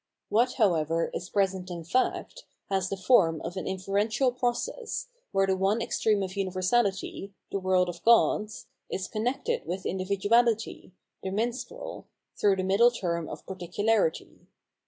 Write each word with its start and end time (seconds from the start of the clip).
What, 0.29 0.53
however, 0.53 1.11
is 1.13 1.29
present 1.29 1.69
in 1.69 1.83
fact, 1.83 2.45
has 2.71 2.89
the 2.89 2.97
form 2.97 3.39
of 3.41 3.55
an 3.55 3.67
inferential 3.67 4.31
process, 4.31 5.09
where 5.31 5.45
the 5.45 5.55
one 5.55 5.79
extreme 5.79 6.23
of 6.23 6.35
universality, 6.35 7.35
the 7.51 7.59
world 7.59 7.87
of 7.87 8.01
gods, 8.03 8.65
is 8.89 9.07
connected 9.07 9.63
with 9.67 9.83
individuahty, 9.83 10.89
the 11.21 11.29
minstrel, 11.29 12.07
through 12.35 12.55
the 12.55 12.63
middle 12.63 12.89
term 12.89 13.29
of 13.29 13.45
particularity. 13.45 14.47